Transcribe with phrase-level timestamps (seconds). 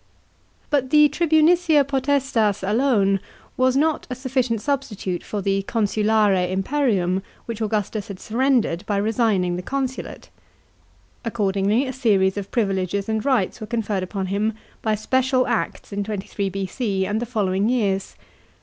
[0.71, 3.19] But the tribunicia potestas alone
[3.55, 9.57] was not a sufficient substitute for the consulare imperium which Augustus had surrendered by resigning
[9.57, 10.31] the consulate.
[11.23, 16.03] Accordingly a series of privileges and rights were conferred upon him by special acts in
[16.03, 17.05] 23 B.C.
[17.05, 18.15] and the following years.